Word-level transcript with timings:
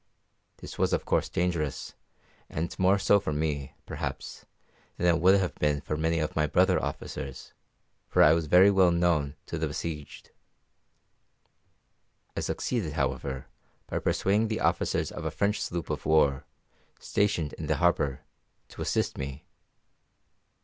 This 0.57 0.79
was, 0.79 0.93
of 0.93 1.05
course, 1.05 1.29
dangerous, 1.29 1.93
and 2.49 2.73
more 2.79 2.97
so 2.97 3.19
for 3.19 3.31
me, 3.31 3.75
perhaps, 3.85 4.47
than 4.97 5.05
it 5.17 5.21
would 5.21 5.39
have 5.39 5.53
been 5.59 5.79
for 5.79 5.95
many 5.95 6.17
of 6.17 6.35
my 6.35 6.47
brother 6.47 6.81
officers, 6.83 7.53
for 8.09 8.23
I 8.23 8.33
was 8.33 8.47
very 8.47 8.71
well 8.71 8.89
known 8.89 9.35
to 9.45 9.59
the 9.59 9.67
besieged. 9.67 10.31
I 12.35 12.39
succeeded, 12.39 12.93
however, 12.93 13.45
by 13.85 13.99
persuading 13.99 14.47
the 14.47 14.61
officers 14.61 15.11
of 15.11 15.23
a 15.23 15.29
French 15.29 15.61
sloop 15.61 15.91
of 15.91 16.03
war, 16.07 16.45
stationed 16.99 17.53
in 17.53 17.67
the 17.67 17.75
harbour, 17.75 18.21
to 18.69 18.81
assist 18.81 19.19
me. 19.19 19.45